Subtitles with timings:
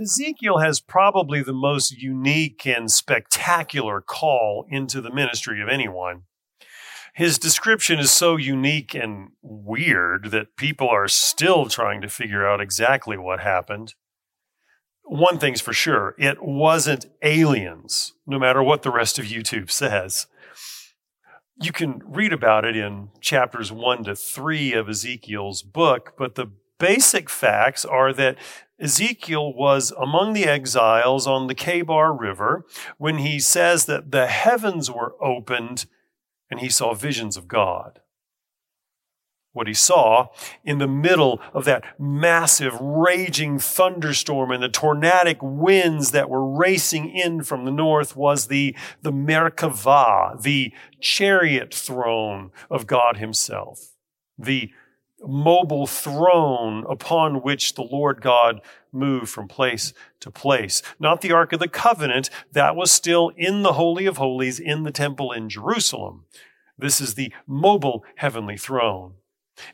[0.00, 6.22] Ezekiel has probably the most unique and spectacular call into the ministry of anyone.
[7.14, 12.60] His description is so unique and weird that people are still trying to figure out
[12.60, 13.94] exactly what happened.
[15.02, 20.26] One thing's for sure, it wasn't aliens, no matter what the rest of YouTube says.
[21.60, 26.52] You can read about it in chapters one to three of Ezekiel's book, but the
[26.78, 28.36] basic facts are that
[28.80, 32.64] Ezekiel was among the exiles on the Kebar River
[32.96, 35.86] when he says that the heavens were opened
[36.50, 38.00] and he saw visions of God.
[39.52, 40.28] What he saw
[40.62, 47.10] in the middle of that massive raging thunderstorm and the tornadic winds that were racing
[47.10, 53.96] in from the north was the, the Merkavah, the chariot throne of God himself,
[54.38, 54.70] the
[55.22, 58.60] mobile throne upon which the Lord God
[58.92, 60.82] moved from place to place.
[60.98, 64.84] Not the Ark of the Covenant, that was still in the Holy of Holies in
[64.84, 66.24] the temple in Jerusalem.
[66.76, 69.14] This is the mobile heavenly throne.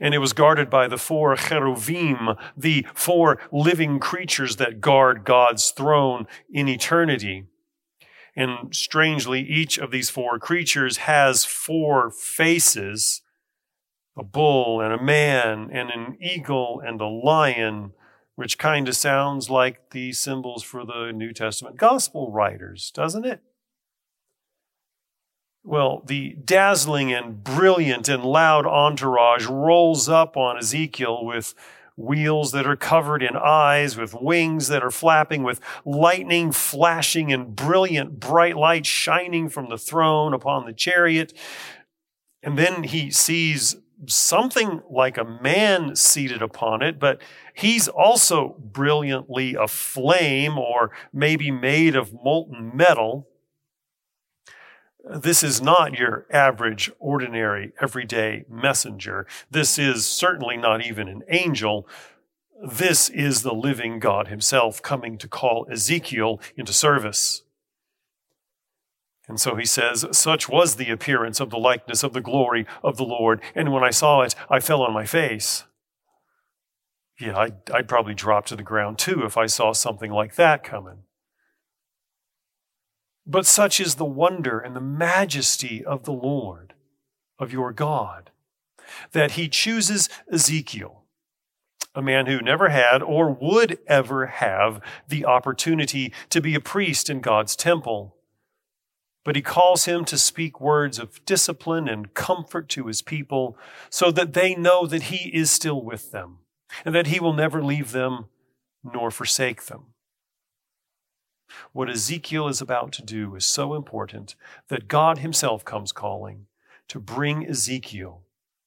[0.00, 5.70] And it was guarded by the four cheruvim, the four living creatures that guard God's
[5.70, 7.44] throne in eternity.
[8.34, 13.20] And strangely, each of these four creatures has four faces
[14.16, 17.92] a bull and a man and an eagle and a lion,
[18.36, 23.40] which kind of sounds like the symbols for the New Testament gospel writers, doesn't it?
[25.64, 31.54] Well, the dazzling and brilliant and loud entourage rolls up on Ezekiel with
[31.96, 37.56] wheels that are covered in eyes, with wings that are flapping, with lightning flashing and
[37.56, 41.32] brilliant bright light shining from the throne upon the chariot.
[42.42, 43.76] And then he sees
[44.08, 47.20] something like a man seated upon it, but
[47.54, 53.28] he's also brilliantly aflame or maybe made of molten metal.
[55.04, 59.26] This is not your average, ordinary, everyday messenger.
[59.50, 61.86] This is certainly not even an angel.
[62.66, 67.43] This is the living God himself coming to call Ezekiel into service.
[69.26, 72.96] And so he says, Such was the appearance of the likeness of the glory of
[72.96, 73.40] the Lord.
[73.54, 75.64] And when I saw it, I fell on my face.
[77.18, 80.62] Yeah, I'd, I'd probably drop to the ground too if I saw something like that
[80.62, 81.04] coming.
[83.26, 86.74] But such is the wonder and the majesty of the Lord,
[87.38, 88.30] of your God,
[89.12, 91.04] that he chooses Ezekiel,
[91.94, 97.08] a man who never had or would ever have the opportunity to be a priest
[97.08, 98.13] in God's temple
[99.24, 103.56] but he calls him to speak words of discipline and comfort to his people
[103.90, 106.38] so that they know that he is still with them
[106.84, 108.26] and that he will never leave them
[108.84, 109.86] nor forsake them.
[111.72, 114.34] What Ezekiel is about to do is so important
[114.68, 116.46] that God himself comes calling
[116.88, 118.22] to bring Ezekiel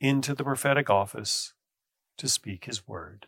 [0.00, 1.54] into the prophetic office
[2.18, 3.26] to speak his word.